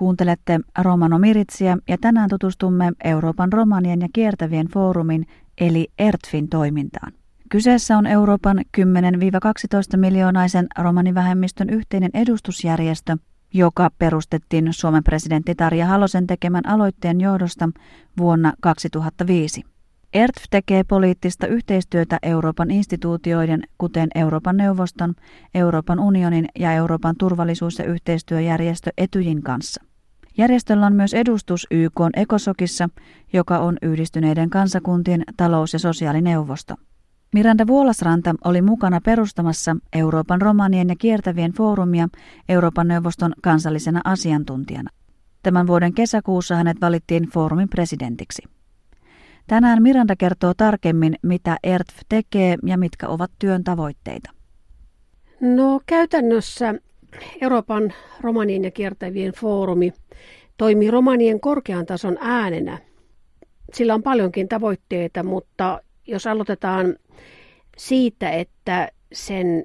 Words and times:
Kuuntelette 0.00 0.60
Romano 0.78 1.18
Miritsiä 1.18 1.76
ja 1.88 1.96
tänään 2.00 2.28
tutustumme 2.28 2.92
Euroopan 3.04 3.52
romanien 3.52 4.00
ja 4.00 4.08
kiertävien 4.12 4.66
foorumin 4.66 5.26
eli 5.60 5.88
ERTFin 5.98 6.48
toimintaan. 6.48 7.12
Kyseessä 7.48 7.98
on 7.98 8.06
Euroopan 8.06 8.58
10-12 8.78 9.96
miljoonaisen 9.96 10.66
romanivähemmistön 10.78 11.70
yhteinen 11.70 12.10
edustusjärjestö, 12.14 13.16
joka 13.54 13.90
perustettiin 13.98 14.68
Suomen 14.70 15.04
presidentti 15.04 15.54
Tarja 15.54 15.86
Halosen 15.86 16.26
tekemän 16.26 16.68
aloitteen 16.68 17.20
johdosta 17.20 17.68
vuonna 18.18 18.52
2005. 18.60 19.62
ERTF 20.14 20.44
tekee 20.50 20.84
poliittista 20.84 21.46
yhteistyötä 21.46 22.18
Euroopan 22.22 22.70
instituutioiden, 22.70 23.62
kuten 23.78 24.08
Euroopan 24.14 24.56
neuvoston, 24.56 25.14
Euroopan 25.54 26.00
unionin 26.00 26.44
ja 26.58 26.72
Euroopan 26.72 27.14
turvallisuus- 27.18 27.78
ja 27.78 27.84
yhteistyöjärjestö 27.84 28.90
Etyjin 28.98 29.42
kanssa. 29.42 29.89
Järjestöllä 30.38 30.86
on 30.86 30.92
myös 30.92 31.14
edustus 31.14 31.66
YK 31.70 32.00
Ekosokissa, 32.16 32.88
joka 33.32 33.58
on 33.58 33.76
yhdistyneiden 33.82 34.50
kansakuntien 34.50 35.24
talous- 35.36 35.72
ja 35.72 35.78
sosiaalineuvosto. 35.78 36.74
Miranda 37.34 37.66
Vuolasranta 37.66 38.34
oli 38.44 38.62
mukana 38.62 39.00
perustamassa 39.00 39.76
Euroopan 39.92 40.42
romanien 40.42 40.88
ja 40.88 40.96
kiertävien 40.96 41.52
foorumia 41.52 42.08
Euroopan 42.48 42.88
neuvoston 42.88 43.32
kansallisena 43.42 44.00
asiantuntijana. 44.04 44.90
Tämän 45.42 45.66
vuoden 45.66 45.94
kesäkuussa 45.94 46.56
hänet 46.56 46.80
valittiin 46.80 47.24
foorumin 47.24 47.68
presidentiksi. 47.68 48.42
Tänään 49.46 49.82
Miranda 49.82 50.16
kertoo 50.16 50.54
tarkemmin, 50.54 51.16
mitä 51.22 51.56
ERTF 51.62 51.98
tekee 52.08 52.56
ja 52.66 52.78
mitkä 52.78 53.08
ovat 53.08 53.30
työn 53.38 53.64
tavoitteita. 53.64 54.30
No 55.40 55.80
käytännössä 55.86 56.74
Euroopan 57.40 57.92
romanien 58.20 58.64
ja 58.64 58.70
kiertävien 58.70 59.32
foorumi 59.32 59.92
toimii 60.56 60.90
romanien 60.90 61.40
korkean 61.40 61.86
tason 61.86 62.18
äänenä. 62.20 62.78
Sillä 63.74 63.94
on 63.94 64.02
paljonkin 64.02 64.48
tavoitteita, 64.48 65.22
mutta 65.22 65.80
jos 66.06 66.26
aloitetaan 66.26 66.96
siitä, 67.76 68.30
että 68.30 68.88
sen 69.12 69.64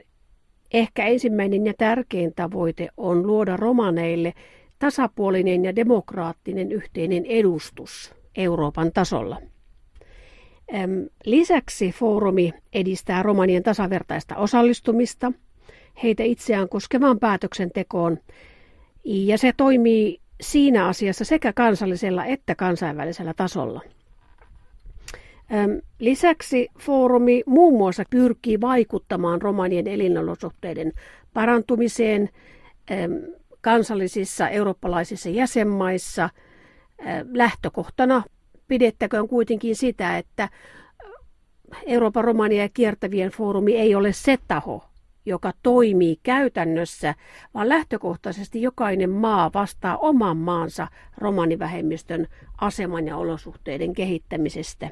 ehkä 0.73 1.05
ensimmäinen 1.05 1.65
ja 1.65 1.73
tärkein 1.77 2.33
tavoite 2.35 2.89
on 2.97 3.27
luoda 3.27 3.57
romaneille 3.57 4.33
tasapuolinen 4.79 5.65
ja 5.65 5.75
demokraattinen 5.75 6.71
yhteinen 6.71 7.25
edustus 7.25 8.15
Euroopan 8.35 8.91
tasolla. 8.91 9.41
Lisäksi 11.25 11.91
foorumi 11.91 12.53
edistää 12.73 13.23
romanien 13.23 13.63
tasavertaista 13.63 14.35
osallistumista 14.35 15.31
heitä 16.03 16.23
itseään 16.23 16.69
koskevaan 16.69 17.19
päätöksentekoon 17.19 18.17
ja 19.03 19.37
se 19.37 19.53
toimii 19.57 20.19
siinä 20.41 20.87
asiassa 20.87 21.25
sekä 21.25 21.53
kansallisella 21.53 22.25
että 22.25 22.55
kansainvälisellä 22.55 23.33
tasolla. 23.33 23.81
Lisäksi 25.99 26.69
foorumi 26.79 27.43
muun 27.45 27.77
muassa 27.77 28.03
pyrkii 28.09 28.61
vaikuttamaan 28.61 29.41
romanien 29.41 29.87
elinolosuhteiden 29.87 30.91
parantumiseen 31.33 32.29
kansallisissa 33.61 34.49
eurooppalaisissa 34.49 35.29
jäsenmaissa. 35.29 36.29
Lähtökohtana 37.33 38.23
pidettäköön 38.67 39.27
kuitenkin 39.27 39.75
sitä, 39.75 40.17
että 40.17 40.49
Euroopan 41.85 42.23
romania 42.23 42.69
kiertävien 42.69 43.31
foorumi 43.31 43.77
ei 43.77 43.95
ole 43.95 44.13
se 44.13 44.37
taho, 44.47 44.83
joka 45.25 45.51
toimii 45.63 46.19
käytännössä, 46.23 47.15
vaan 47.53 47.69
lähtökohtaisesti 47.69 48.61
jokainen 48.61 49.09
maa 49.09 49.51
vastaa 49.53 49.97
oman 49.97 50.37
maansa 50.37 50.87
romanivähemmistön 51.17 52.27
aseman 52.61 53.07
ja 53.07 53.17
olosuhteiden 53.17 53.93
kehittämisestä. 53.93 54.89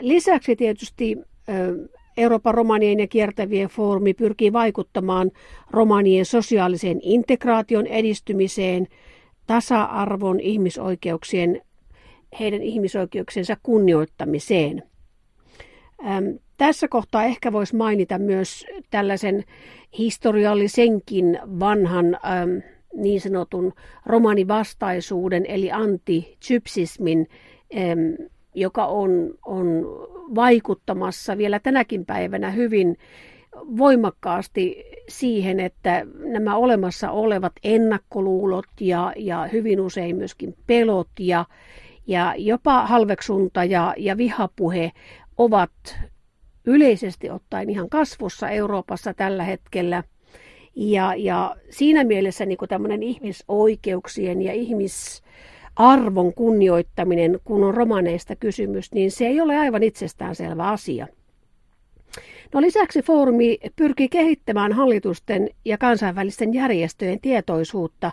Lisäksi 0.00 0.56
tietysti 0.56 1.16
Euroopan 2.16 2.54
romanien 2.54 3.00
ja 3.00 3.06
kiertävien 3.06 3.68
foorumi 3.68 4.14
pyrkii 4.14 4.52
vaikuttamaan 4.52 5.30
romanien 5.70 6.24
sosiaalisen 6.24 6.98
integraation 7.02 7.86
edistymiseen, 7.86 8.86
tasa-arvon, 9.46 10.40
ihmisoikeuksien, 10.40 11.62
heidän 12.40 12.62
ihmisoikeuksiensa 12.62 13.56
kunnioittamiseen. 13.62 14.82
Tässä 16.56 16.88
kohtaa 16.88 17.24
ehkä 17.24 17.52
voisi 17.52 17.76
mainita 17.76 18.18
myös 18.18 18.66
tällaisen 18.90 19.44
historiallisenkin 19.98 21.38
vanhan 21.60 22.18
niin 22.94 23.20
sanotun 23.20 23.72
romanivastaisuuden 24.06 25.46
eli 25.46 25.72
antitypsismin 25.72 27.26
joka 28.54 28.86
on, 28.86 29.34
on 29.46 29.66
vaikuttamassa 30.34 31.38
vielä 31.38 31.58
tänäkin 31.58 32.06
päivänä 32.06 32.50
hyvin 32.50 32.96
voimakkaasti 33.56 34.84
siihen, 35.08 35.60
että 35.60 36.06
nämä 36.24 36.56
olemassa 36.56 37.10
olevat 37.10 37.52
ennakkoluulot 37.64 38.66
ja, 38.80 39.12
ja 39.16 39.48
hyvin 39.52 39.80
usein 39.80 40.16
myöskin 40.16 40.54
pelot 40.66 41.08
ja, 41.20 41.44
ja 42.06 42.34
jopa 42.36 42.86
halveksunta 42.86 43.64
ja, 43.64 43.94
ja 43.96 44.16
vihapuhe 44.16 44.92
ovat 45.38 45.98
yleisesti 46.64 47.30
ottaen 47.30 47.70
ihan 47.70 47.88
kasvussa 47.88 48.48
Euroopassa 48.48 49.14
tällä 49.14 49.44
hetkellä. 49.44 50.02
Ja, 50.76 51.14
ja 51.16 51.56
siinä 51.70 52.04
mielessä 52.04 52.46
niin 52.46 52.58
tämmöinen 52.68 53.02
ihmisoikeuksien 53.02 54.42
ja 54.42 54.52
ihmis, 54.52 55.22
arvon 55.76 56.34
kunnioittaminen, 56.34 57.40
kun 57.44 57.64
on 57.64 57.74
romaneista 57.74 58.36
kysymys, 58.36 58.92
niin 58.92 59.10
se 59.10 59.26
ei 59.26 59.40
ole 59.40 59.56
aivan 59.56 59.82
itsestäänselvä 59.82 60.68
asia. 60.68 61.06
No 62.54 62.60
lisäksi 62.60 63.02
foorumi 63.02 63.58
pyrkii 63.76 64.08
kehittämään 64.08 64.72
hallitusten 64.72 65.48
ja 65.64 65.78
kansainvälisten 65.78 66.54
järjestöjen 66.54 67.20
tietoisuutta 67.20 68.12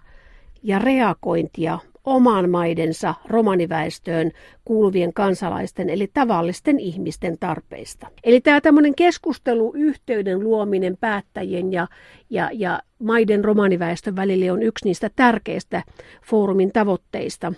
ja 0.63 0.79
reagointia 0.79 1.79
oman 2.05 2.49
maidensa 2.49 3.13
romaniväestöön 3.27 4.31
kuuluvien 4.65 5.13
kansalaisten 5.13 5.89
eli 5.89 6.07
tavallisten 6.13 6.79
ihmisten 6.79 7.37
tarpeista. 7.39 8.07
Eli 8.23 8.41
tämä 8.41 8.61
tämmöinen 8.61 8.95
keskusteluyhteyden 8.95 10.39
luominen 10.39 10.97
päättäjien 10.97 11.71
ja, 11.71 11.87
ja, 12.29 12.49
ja 12.53 12.79
maiden 12.99 13.45
romaniväestön 13.45 14.15
välille 14.15 14.51
on 14.51 14.63
yksi 14.63 14.85
niistä 14.85 15.09
tärkeistä 15.15 15.83
foorumin 16.25 16.71
tavoitteista. 16.71 17.53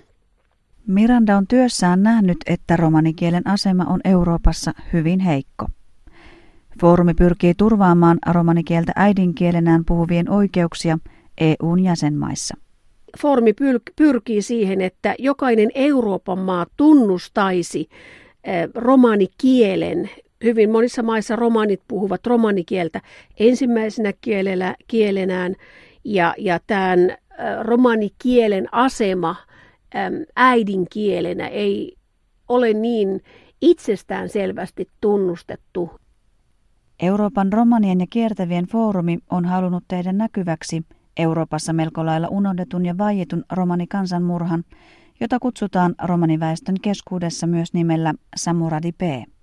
Miranda 0.87 1.37
on 1.37 1.47
työssään 1.47 2.03
nähnyt, 2.03 2.37
että 2.45 2.77
romanikielen 2.77 3.47
asema 3.47 3.83
on 3.83 3.99
Euroopassa 4.03 4.73
hyvin 4.93 5.19
heikko. 5.19 5.65
Foorumi 6.81 7.13
pyrkii 7.13 7.53
turvaamaan 7.57 8.17
romanikieltä 8.31 8.91
äidinkielenään 8.95 9.85
puhuvien 9.85 10.29
oikeuksia 10.29 10.97
EUn 11.37 11.79
jäsenmaissa 11.79 12.57
foorumi 13.19 13.53
pyrkii 13.95 14.41
siihen, 14.41 14.81
että 14.81 15.15
jokainen 15.19 15.69
Euroopan 15.75 16.39
maa 16.39 16.65
tunnustaisi 16.77 17.89
eh, 18.43 18.69
romanikielen. 18.75 20.09
Hyvin 20.43 20.71
monissa 20.71 21.03
maissa 21.03 21.35
romanit 21.35 21.81
puhuvat 21.87 22.27
romanikieltä 22.27 23.01
ensimmäisenä 23.39 24.13
kielellä, 24.21 24.75
kielenään 24.87 25.55
ja, 26.03 26.35
ja 26.37 26.59
tämän 26.67 27.09
eh, 27.09 27.17
romanikielen 27.61 28.73
asema 28.73 29.35
äidinkielenä 30.35 31.47
ei 31.47 31.95
ole 32.49 32.73
niin 32.73 33.21
itsestään 33.61 34.29
selvästi 34.29 34.87
tunnustettu. 35.01 35.91
Euroopan 37.01 37.53
romanien 37.53 37.99
ja 37.99 38.05
kiertävien 38.09 38.65
foorumi 38.65 39.19
on 39.31 39.45
halunnut 39.45 39.83
tehdä 39.87 40.13
näkyväksi– 40.13 40.81
Euroopassa 41.17 41.73
melko 41.73 42.05
lailla 42.05 42.27
unohdetun 42.27 42.85
ja 42.85 42.97
vaietun 42.97 43.43
romanikansanmurhan, 43.51 44.63
jota 45.19 45.39
kutsutaan 45.39 45.95
romaniväestön 46.03 46.75
keskuudessa 46.81 47.47
myös 47.47 47.73
nimellä 47.73 48.13
Samuradi 48.35 48.91
P. 48.91 49.01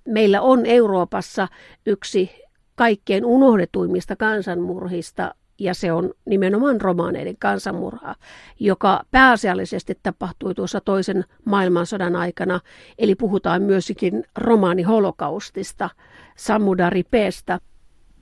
Meillä 0.08 0.40
on 0.40 0.66
Euroopassa 0.66 1.48
yksi 1.86 2.30
kaikkein 2.74 3.24
unohdetuimmista 3.24 4.16
kansanmurhista, 4.16 5.34
ja 5.58 5.74
se 5.74 5.92
on 5.92 6.10
nimenomaan 6.26 6.80
romaneiden 6.80 7.36
kansanmurha, 7.38 8.14
joka 8.60 9.02
pääasiallisesti 9.10 9.98
tapahtui 10.02 10.54
tuossa 10.54 10.80
toisen 10.80 11.24
maailmansodan 11.44 12.16
aikana, 12.16 12.60
eli 12.98 13.14
puhutaan 13.14 13.62
myöskin 13.62 14.24
romaaniholokaustista, 14.38 15.90
Samudaripeesta. 16.36 17.60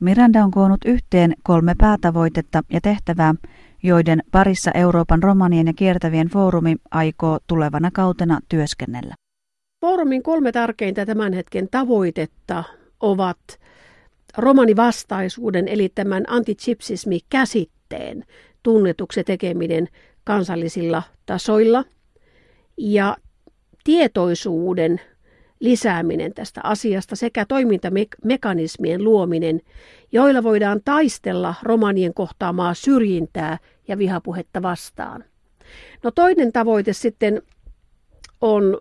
Miranda 0.02 0.44
on 0.44 0.50
koonnut 0.50 0.81
yhteen 0.87 1.34
kolme 1.43 1.75
päätavoitetta 1.78 2.62
ja 2.72 2.81
tehtävää, 2.81 3.34
joiden 3.82 4.22
parissa 4.32 4.70
Euroopan 4.75 5.22
romanien 5.22 5.66
ja 5.66 5.72
kiertävien 5.72 6.28
foorumi 6.28 6.76
aikoo 6.90 7.38
tulevana 7.46 7.90
kautena 7.90 8.40
työskennellä. 8.49 9.14
Foorumin 9.81 10.22
kolme 10.22 10.52
tärkeintä 10.52 11.06
tämän 11.06 11.32
hetken 11.32 11.69
tavoitetta 11.70 12.64
ovat 13.00 13.38
romanivastaisuuden 14.38 15.69
eli 15.69 15.88
tämän 15.94 16.25
antitsipsismi-käsitteen 16.28 18.25
tunnetuksi 18.62 19.25
tekeminen 19.25 19.88
kansallisilla 20.25 21.02
tasoilla 21.26 21.84
ja 22.76 23.16
tietoisuuden 23.84 25.00
lisääminen 25.62 26.35
tästä 26.35 26.61
asiasta 26.64 27.17
sekä 27.17 27.44
toimintamekanismien 27.44 29.05
luominen, 29.05 29.61
joilla 30.12 30.43
voidaan 30.43 30.81
taistella 30.85 31.55
romanien 31.62 32.14
kohtaamaa 32.14 32.75
syrjintää 32.75 33.59
ja 33.88 33.99
vihapuhetta 33.99 34.62
vastaan. 34.62 35.25
No 36.03 36.11
toinen 36.11 36.53
tavoite 36.53 36.93
sitten 36.93 37.43
on 38.41 38.81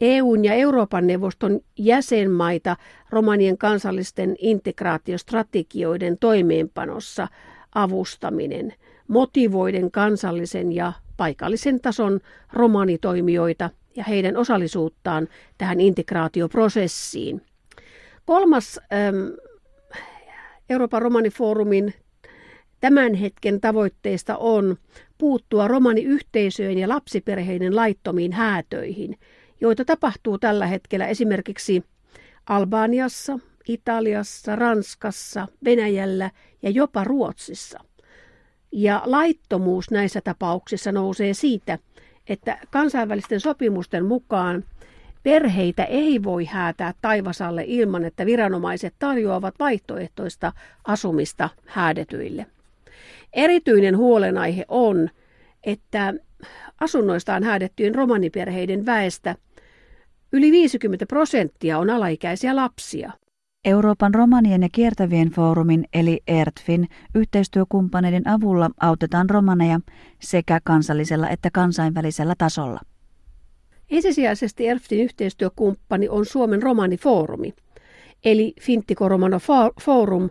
EUn 0.00 0.44
ja 0.44 0.54
Euroopan 0.54 1.06
neuvoston 1.06 1.60
jäsenmaita 1.78 2.76
romanien 3.10 3.58
kansallisten 3.58 4.36
integraatiostrategioiden 4.38 6.18
toimeenpanossa 6.18 7.28
avustaminen, 7.74 8.74
motivoiden 9.08 9.90
kansallisen 9.90 10.72
ja 10.72 10.92
paikallisen 11.16 11.80
tason 11.80 12.20
romanitoimijoita 12.52 13.70
ja 13.96 14.04
heidän 14.04 14.36
osallisuuttaan 14.36 15.28
tähän 15.58 15.80
integraatioprosessiin. 15.80 17.42
Kolmas 18.26 18.80
ähm, 18.92 19.16
Euroopan 20.70 21.02
romanifoorumin 21.02 21.94
tämän 22.80 23.14
hetken 23.14 23.60
tavoitteista 23.60 24.36
on 24.36 24.76
puuttua 25.18 25.68
romaniyhteisöjen 25.68 26.78
ja 26.78 26.88
lapsiperheiden 26.88 27.76
laittomiin 27.76 28.32
häätöihin, 28.32 29.18
joita 29.60 29.84
tapahtuu 29.84 30.38
tällä 30.38 30.66
hetkellä 30.66 31.06
esimerkiksi 31.06 31.84
Albaniassa, 32.46 33.38
Italiassa, 33.68 34.56
Ranskassa, 34.56 35.48
Venäjällä 35.64 36.30
ja 36.62 36.70
jopa 36.70 37.04
Ruotsissa. 37.04 37.78
Ja 38.72 39.02
laittomuus 39.04 39.90
näissä 39.90 40.20
tapauksissa 40.20 40.92
nousee 40.92 41.34
siitä, 41.34 41.78
että 42.28 42.58
kansainvälisten 42.70 43.40
sopimusten 43.40 44.04
mukaan 44.04 44.64
perheitä 45.22 45.84
ei 45.84 46.22
voi 46.22 46.44
häätää 46.44 46.94
taivasalle 47.02 47.64
ilman, 47.66 48.04
että 48.04 48.26
viranomaiset 48.26 48.94
tarjoavat 48.98 49.54
vaihtoehtoista 49.58 50.52
asumista 50.84 51.48
häädetyille. 51.66 52.46
Erityinen 53.32 53.96
huolenaihe 53.96 54.64
on, 54.68 55.10
että 55.62 56.14
asunnoistaan 56.80 57.42
häädettyjen 57.42 57.94
romaniperheiden 57.94 58.86
väestä 58.86 59.34
yli 60.32 60.52
50 60.52 61.06
prosenttia 61.06 61.78
on 61.78 61.90
alaikäisiä 61.90 62.56
lapsia. 62.56 63.12
Euroopan 63.64 64.14
romanien 64.14 64.62
ja 64.62 64.68
kiertävien 64.72 65.28
foorumin 65.28 65.84
eli 65.94 66.20
ERTFin 66.26 66.88
yhteistyökumppaneiden 67.14 68.28
avulla 68.28 68.70
autetaan 68.80 69.30
romaneja 69.30 69.80
sekä 70.22 70.60
kansallisella 70.64 71.28
että 71.28 71.50
kansainvälisellä 71.52 72.34
tasolla. 72.38 72.80
Ensisijaisesti 73.90 74.68
ERTFin 74.68 75.00
yhteistyökumppani 75.00 76.08
on 76.08 76.26
Suomen 76.26 76.62
romanifoorumi, 76.62 77.54
eli 78.24 78.54
Fintico 78.60 79.08
Romano 79.08 79.38
Forum, 79.80 80.30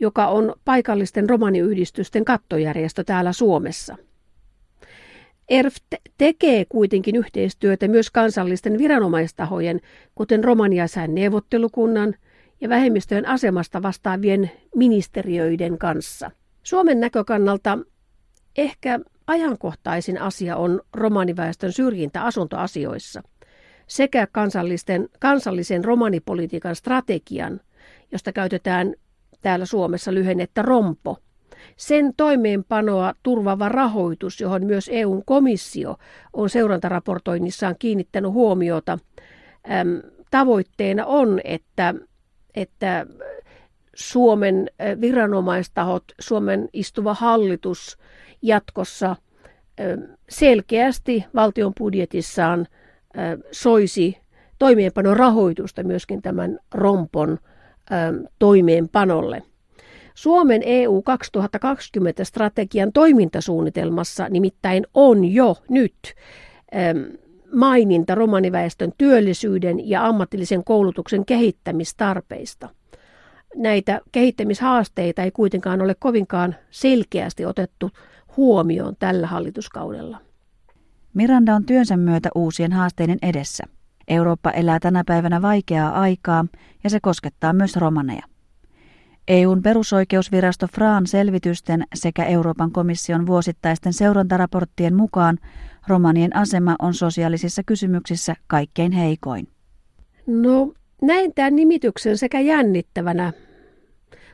joka 0.00 0.26
on 0.26 0.54
paikallisten 0.64 1.28
romaniyhdistysten 1.28 2.24
kattojärjestö 2.24 3.04
täällä 3.04 3.32
Suomessa. 3.32 3.96
ERF 5.48 5.76
tekee 6.18 6.64
kuitenkin 6.68 7.16
yhteistyötä 7.16 7.88
myös 7.88 8.10
kansallisten 8.10 8.78
viranomaistahojen, 8.78 9.80
kuten 10.14 10.44
Romaniasäin 10.44 11.14
neuvottelukunnan– 11.14 12.14
ja 12.60 12.68
vähemmistöjen 12.68 13.28
asemasta 13.28 13.82
vastaavien 13.82 14.50
ministeriöiden 14.74 15.78
kanssa. 15.78 16.30
Suomen 16.62 17.00
näkökannalta 17.00 17.78
ehkä 18.56 19.00
ajankohtaisin 19.26 20.20
asia 20.20 20.56
on 20.56 20.80
romaniväestön 20.92 21.72
syrjintä 21.72 22.22
asuntoasioissa 22.22 23.22
sekä 23.86 24.26
kansallisten, 24.32 25.08
kansallisen 25.20 25.84
romanipolitiikan 25.84 26.76
strategian, 26.76 27.60
josta 28.12 28.32
käytetään 28.32 28.94
täällä 29.42 29.66
Suomessa 29.66 30.14
lyhennettä 30.14 30.62
ROMPO. 30.62 31.16
Sen 31.76 32.12
toimeenpanoa 32.16 33.14
turvava 33.22 33.68
rahoitus, 33.68 34.40
johon 34.40 34.66
myös 34.66 34.90
EUn 34.92 35.22
komissio 35.24 35.96
on 36.32 36.50
seurantaraportoinnissaan 36.50 37.76
kiinnittänyt 37.78 38.32
huomiota, 38.32 38.98
tavoitteena 40.30 41.06
on, 41.06 41.40
että 41.44 41.94
että 42.56 43.06
Suomen 43.94 44.70
viranomaistahot, 45.00 46.04
Suomen 46.20 46.68
istuva 46.72 47.14
hallitus 47.14 47.98
jatkossa 48.42 49.16
selkeästi 50.28 51.24
valtion 51.34 51.72
budjetissaan 51.78 52.66
soisi 53.52 54.18
toimeenpanon 54.58 55.16
rahoitusta 55.16 55.82
myöskin 55.82 56.22
tämän 56.22 56.58
rompon 56.74 57.38
toimeenpanolle. 58.38 59.42
Suomen 60.14 60.62
EU 60.64 61.02
2020-strategian 61.02 62.92
toimintasuunnitelmassa 62.94 64.28
nimittäin 64.28 64.86
on 64.94 65.24
jo 65.24 65.56
nyt 65.68 66.14
maininta 67.52 68.14
romaniväestön 68.14 68.92
työllisyyden 68.98 69.88
ja 69.88 70.06
ammatillisen 70.06 70.64
koulutuksen 70.64 71.26
kehittämistarpeista. 71.26 72.68
Näitä 73.56 74.00
kehittämishaasteita 74.12 75.22
ei 75.22 75.30
kuitenkaan 75.30 75.82
ole 75.82 75.94
kovinkaan 75.98 76.54
selkeästi 76.70 77.44
otettu 77.44 77.90
huomioon 78.36 78.96
tällä 78.98 79.26
hallituskaudella. 79.26 80.18
Miranda 81.14 81.54
on 81.54 81.64
työnsä 81.64 81.96
myötä 81.96 82.28
uusien 82.34 82.72
haasteiden 82.72 83.18
edessä. 83.22 83.64
Eurooppa 84.08 84.50
elää 84.50 84.80
tänä 84.80 85.02
päivänä 85.06 85.42
vaikeaa 85.42 86.00
aikaa 86.00 86.44
ja 86.84 86.90
se 86.90 86.98
koskettaa 87.02 87.52
myös 87.52 87.76
romaneja. 87.76 88.35
EUn 89.28 89.62
perusoikeusvirasto 89.62 90.66
Fraan 90.66 91.06
selvitysten 91.06 91.84
sekä 91.94 92.24
Euroopan 92.24 92.72
komission 92.72 93.26
vuosittaisten 93.26 93.92
seurantaraporttien 93.92 94.94
mukaan 94.94 95.38
romanien 95.88 96.36
asema 96.36 96.76
on 96.78 96.94
sosiaalisissa 96.94 97.62
kysymyksissä 97.66 98.36
kaikkein 98.46 98.92
heikoin. 98.92 99.48
No, 100.26 100.72
näin 101.02 101.34
tämän 101.34 101.56
nimityksen 101.56 102.18
sekä 102.18 102.40
jännittävänä, 102.40 103.32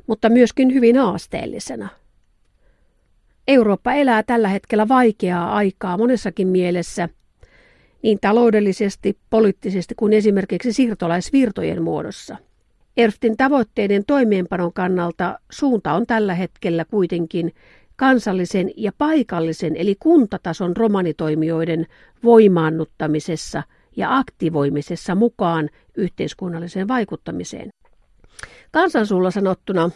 mutta 0.06 0.28
myöskin 0.28 0.74
hyvin 0.74 0.96
haasteellisena. 0.96 1.88
Eurooppa 3.48 3.92
elää 3.92 4.22
tällä 4.22 4.48
hetkellä 4.48 4.88
vaikeaa 4.88 5.56
aikaa 5.56 5.98
monessakin 5.98 6.48
mielessä, 6.48 7.08
niin 8.02 8.18
taloudellisesti, 8.20 9.18
poliittisesti 9.30 9.94
kuin 9.94 10.12
esimerkiksi 10.12 10.72
siirtolaisvirtojen 10.72 11.82
muodossa– 11.82 12.36
ERFTin 12.96 13.36
tavoitteiden 13.36 14.04
toimeenpanon 14.06 14.72
kannalta 14.72 15.38
suunta 15.52 15.92
on 15.92 16.06
tällä 16.06 16.34
hetkellä 16.34 16.84
kuitenkin 16.84 17.54
kansallisen 17.96 18.70
ja 18.76 18.92
paikallisen 18.98 19.76
eli 19.76 19.96
kuntatason 20.00 20.76
romanitoimijoiden 20.76 21.86
voimaannuttamisessa 22.24 23.62
ja 23.96 24.18
aktivoimisessa 24.18 25.14
mukaan 25.14 25.70
yhteiskunnalliseen 25.96 26.88
vaikuttamiseen. 26.88 27.68
Kansansuulla 28.70 29.30
sanottuna 29.30 29.90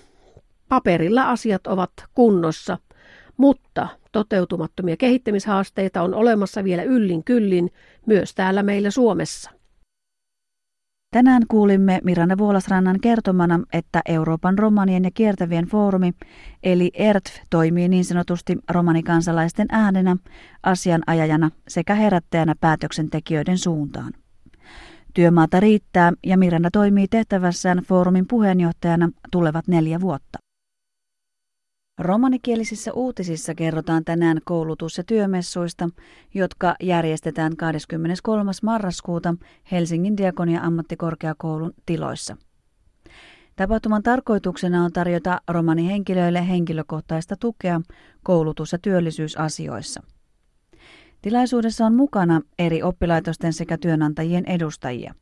paperilla 0.69 1.31
asiat 1.31 1.67
ovat 1.67 1.91
kunnossa, 2.15 2.79
mutta 3.37 3.89
toteutumattomia 4.13 4.97
kehittämishaasteita 4.97 6.03
on 6.03 6.15
olemassa 6.15 6.65
vielä 6.65 6.83
yllin 6.83 7.25
kyllin 7.25 7.71
myös 8.07 8.35
täällä 8.35 8.63
meillä 8.63 8.91
Suomessa. 8.91 9.56
Tänään 11.17 11.43
kuulimme 11.49 12.01
Miranda 12.05 12.39
Vuolasrannan 12.39 13.01
kertomana, 13.01 13.61
että 13.73 14.01
Euroopan 14.07 14.59
romanien 14.59 15.05
ja 15.05 15.11
kiertävien 15.15 15.67
foorumi, 15.67 16.15
eli 16.63 16.91
ERTF, 16.95 17.37
toimii 17.51 17.89
niin 17.89 18.05
sanotusti 18.05 18.59
romanikansalaisten 18.71 19.67
äänenä, 19.71 20.17
asianajajana 20.63 21.51
sekä 21.69 21.95
herättäjänä 21.95 22.55
päätöksentekijöiden 22.61 23.59
suuntaan. 23.59 24.13
Työmaata 25.15 25.61
riittää 25.61 26.13
ja 26.27 26.39
Miranda 26.39 26.69
toimii 26.73 27.09
tehtävässään 27.09 27.79
foorumin 27.79 28.27
puheenjohtajana 28.29 29.11
tulevat 29.31 29.69
neljä 29.69 30.01
vuotta. 30.01 30.46
Romanikielisissä 31.99 32.93
uutisissa 32.93 33.55
kerrotaan 33.55 34.05
tänään 34.05 34.41
koulutus- 34.45 34.99
ja 34.99 35.05
työmessuista, 35.05 35.89
jotka 36.35 36.75
järjestetään 36.83 37.57
23. 37.57 38.51
marraskuuta 38.63 39.35
Helsingin 39.73 40.17
Diakonia 40.17 40.61
ammattikorkeakoulun 40.63 41.75
tiloissa. 41.87 42.37
Tapahtuman 43.57 44.03
tarkoituksena 44.03 44.85
on 44.85 44.93
tarjota 44.93 45.41
romanihenkilöille 45.49 46.49
henkilökohtaista 46.49 47.37
tukea 47.37 47.81
koulutus- 48.23 48.73
ja 48.73 48.79
työllisyysasioissa. 48.79 50.03
Tilaisuudessa 51.23 51.87
on 51.87 51.95
mukana 51.95 52.41
eri 52.59 52.83
oppilaitosten 52.83 53.53
sekä 53.53 53.79
työnantajien 53.79 54.45
edustajia. 54.47 55.15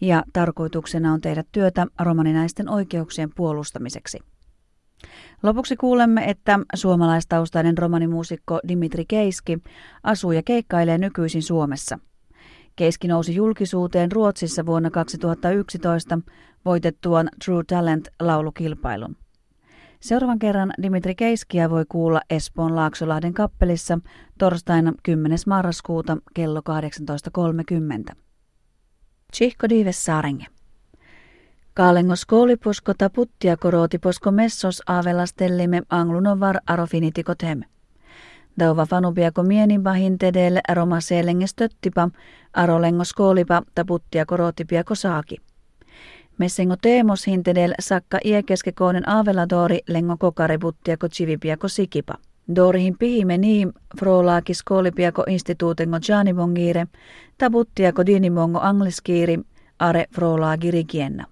ja 0.00 0.24
tarkoituksena 0.32 1.12
on 1.12 1.20
tehdä 1.20 1.44
työtä 1.52 1.86
romaninaisten 2.00 2.68
oikeuksien 2.68 3.30
puolustamiseksi. 3.36 4.18
Lopuksi 5.42 5.76
kuulemme, 5.76 6.24
että 6.24 6.58
suomalaistaustainen 6.74 7.78
romanimuusikko 7.78 8.60
Dimitri 8.68 9.04
Keiski 9.08 9.58
asuu 10.02 10.32
ja 10.32 10.42
keikkailee 10.42 10.98
nykyisin 10.98 11.42
Suomessa. 11.42 11.98
Keiski 12.76 13.08
nousi 13.08 13.34
julkisuuteen 13.34 14.12
Ruotsissa 14.12 14.66
vuonna 14.66 14.90
2011 14.90 16.18
voitettuaan 16.64 17.28
True 17.44 17.64
Talent 17.64 18.08
laulukilpailun. 18.20 19.16
Seuraavan 20.00 20.38
kerran 20.38 20.72
Dimitri 20.82 21.14
Keiskiä 21.14 21.70
voi 21.70 21.84
kuulla 21.88 22.20
Espoon 22.30 22.76
Laaksolahden 22.76 23.34
kappelissa 23.34 23.98
torstaina 24.38 24.92
10. 25.02 25.38
marraskuuta 25.46 26.16
kello 26.34 26.62
18.30. 28.10 28.16
Chihko 29.32 29.68
dives 29.68 30.04
saarenge. 30.04 30.46
Kaalengos 31.74 32.26
koolipusko 32.26 32.94
taputtia 32.94 33.56
korootiposko 33.56 34.30
messos 34.30 34.82
aavelastellimme 34.86 35.82
anglunovar 35.90 36.56
arofinitikotem. 36.66 37.60
Dauva 38.58 38.86
fanubiako 38.86 39.42
mieninpa 39.42 39.92
hintedelle 39.92 40.60
aroma 40.68 41.00
seelenges 41.00 41.54
töttipa, 41.54 42.08
arolengos 42.52 43.12
koolipa 43.12 43.62
taputtia 43.74 44.26
korootipiako 44.26 44.94
saaki. 44.94 45.36
Messengo 46.40 46.76
teemos 46.76 47.26
hintedel 47.26 47.74
sakka 47.80 48.18
iekeskekoonen 48.24 49.08
aaveladori 49.08 49.80
lengo 49.88 50.16
kokaributtiako 50.16 51.08
chivipiako 51.08 51.68
sikipa. 51.68 52.14
Dorihin 52.54 52.98
pihime 52.98 53.38
niin 53.38 53.72
frolaakis 53.98 54.62
koolipiako 54.62 55.24
instituutengo 55.28 55.98
janibongire, 56.08 56.86
tabuttiako 57.38 58.06
dinimongo 58.06 58.60
angliskiiri, 58.62 59.38
are 59.78 60.06
frolaagirikienna. 60.14 61.24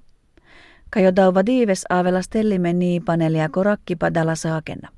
Kajo 0.90 1.16
dauva 1.16 1.46
diives 1.46 1.84
aavela 1.90 2.22
stellime 2.22 2.72
nii 2.72 3.00
paneliako 3.00 3.62
rakkipa 3.62 4.14
dala 4.14 4.34
saakenna. 4.34 4.88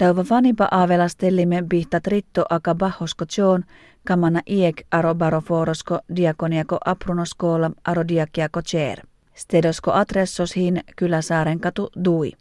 Dauva 0.00 0.24
vanipa 0.30 0.68
aavela 0.70 1.08
stellime 1.08 1.62
bihta 1.62 2.00
tritto 2.00 2.44
aka 2.50 2.74
bahosko 2.74 3.24
John, 3.36 3.64
kamana 4.04 4.42
iek 4.46 4.82
aro 4.90 5.14
baroforosko 5.14 5.98
diakoniako 6.16 6.78
aprunoskoola 6.84 7.70
aro 7.84 8.04
diakiako 8.08 8.62
cher. 8.62 8.98
Stedosko 9.34 9.92
adressos 9.92 10.56
hin 10.56 10.80
kyläsaaren 10.96 11.60
katu 11.60 11.90
dui. 12.04 12.32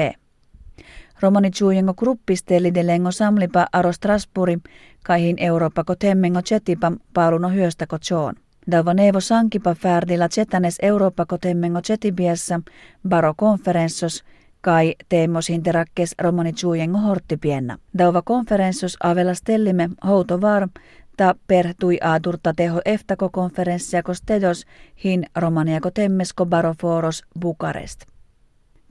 Romani 1.22 1.50
chujengo 1.50 1.94
gruppisteeli 1.94 2.74
de 2.74 2.86
lengo 2.86 3.10
samlipa 3.10 3.66
aro 3.72 3.92
Strasburi 3.92 4.58
kaihin 5.04 5.36
Eurooppa 5.38 5.84
ko 5.84 5.94
temmengo 5.96 6.42
chetipa 6.42 6.92
paaluno 7.14 7.48
hyöstäko 7.48 7.98
choon. 7.98 8.34
Dava 8.70 8.94
nevo 8.94 9.20
sankipa 9.20 9.74
färdillä 9.74 10.28
chetanes 10.28 10.78
Eurooppa 10.82 11.26
ko 11.26 11.38
temmengo 11.38 11.80
chetibiassa 11.80 12.60
baro 13.08 13.34
konferenssos 13.36 14.24
kai 14.60 14.94
teemos 15.08 15.50
interakkes 15.50 16.14
romani 16.18 16.52
chujengo 16.52 16.98
horttipienna. 16.98 17.78
Dauva 17.98 18.22
konferenssus 18.22 18.96
avella 19.02 19.34
stellime 19.34 19.88
houto 20.06 20.40
var 20.40 20.68
ta 21.16 21.34
per 21.46 21.74
tui 21.80 21.98
aadurta 22.02 22.52
teho 22.56 22.80
eftako 22.84 23.28
konferenssia 23.28 24.02
kostedos 24.02 24.66
hin 25.04 25.26
romaniako 25.36 25.90
temmesko 25.90 26.46
baroforos 26.46 27.24
Bukarest. 27.40 28.04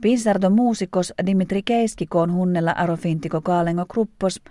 Pinsardo 0.02 0.50
muusikos 0.50 1.14
Dimitri 1.26 1.64
Keiskikoon 1.64 2.34
hunnella 2.34 2.72
arofintiko 2.72 3.42
kaalengo 3.42 3.86
gruppos, 3.86 4.42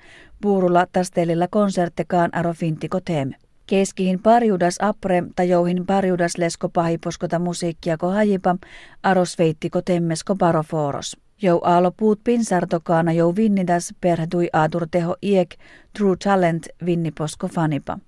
puurulla 0.41 0.87
tastelilla 0.93 1.49
konserttekaan 1.49 2.35
arofintiko 2.35 3.01
teeme. 3.01 3.35
Keskihin 3.67 4.23
pariudas 4.23 4.77
apre 4.81 5.25
tai 5.37 5.49
jouhin 5.49 5.87
pariudas 5.87 6.39
lesko 6.39 6.69
pahiposkota 6.69 7.39
musiikkia 7.39 7.97
ko 7.97 8.11
hajipa, 8.11 8.57
arosveittiko 9.03 9.83
temmesko 9.83 10.35
baroforos. 10.37 11.17
Jou 11.43 11.61
aalo 11.65 11.93
puut 11.97 12.21
pinsartokaana 12.25 13.13
jou 13.13 13.37
vinnidas 13.37 13.95
per 14.01 14.27
tui 14.31 14.49
aatur 14.53 14.87
teho 14.91 15.17
iek 15.23 15.57
True 15.93 16.17
Talent 16.25 16.67
vinniposko 16.87 17.49
fanipa. 17.49 17.99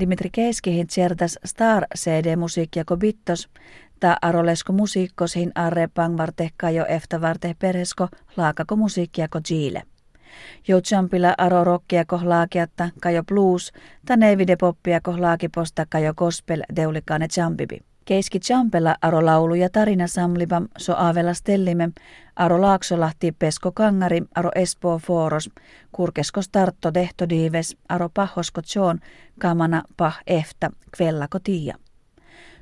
Dimitri 0.00 0.30
Keiskihin 0.30 0.86
certas 0.86 1.38
Star 1.44 1.86
CD 1.96 2.36
musiikkia 2.36 2.84
ko 2.84 2.96
bittos, 2.96 3.48
ta 4.00 4.16
arolesko 4.22 4.72
musiikkos 4.72 5.36
hin 5.36 5.52
arre 5.54 5.88
pangvarte 5.94 6.50
kajo 6.56 6.84
eftavarte 6.88 7.54
perhesko 7.58 8.08
laakako 8.36 8.76
musiikkia 8.76 9.28
ko 9.28 9.40
Chile. 9.40 9.82
Jo 10.68 10.80
champila 10.80 11.34
aro 11.38 11.64
rockia 11.64 12.04
ko 12.04 12.20
laakiatta 12.24 12.90
kajo 13.00 13.22
blues, 13.22 13.72
ta 14.06 14.16
nevide 14.16 14.56
poppia 14.56 15.00
ko 15.00 15.20
laakiposta 15.20 15.86
kajo 15.88 16.14
gospel 16.14 16.62
deulikane 16.76 17.28
champibi. 17.28 17.80
Keiski 18.04 18.40
champella 18.40 18.96
aro 19.02 19.26
laulu 19.26 19.54
ja 19.54 19.68
tarina 19.68 20.06
samliva 20.06 20.62
so 20.78 20.94
aavella 20.96 21.34
stellime, 21.34 21.88
aro 22.36 22.60
laaksolahti 22.60 23.32
pesko 23.32 23.72
kangari, 23.72 24.22
aro 24.34 24.50
espoo 24.54 24.98
foros, 24.98 25.50
kurkesko 25.92 26.42
startto 26.42 26.92
tehto 26.92 27.28
diives, 27.28 27.76
aro 27.88 28.08
pahosko 28.14 28.60
John, 28.74 28.98
kamana 29.38 29.82
pah 29.96 30.20
efta, 30.26 30.70
kvellako 30.96 31.38
tiia. 31.38 31.74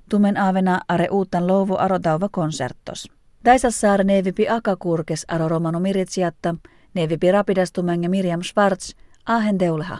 Tumen 0.08 0.36
avena 0.36 0.80
are 0.88 1.08
uutan 1.10 1.46
louvu 1.46 1.76
arotauva 1.76 2.28
konserttos. 2.28 3.06
Daisassaare 3.44 4.04
nevipi 4.04 4.48
akakurkes 4.48 5.24
aro 5.28 5.48
romano 5.48 5.80
miritsiatta, 5.80 6.54
nevipi 6.94 7.32
rapidastumenge 7.32 8.08
Miriam 8.08 8.42
Schwarz, 8.42 8.94
ahen 9.26 9.58
deuleha. 9.58 9.98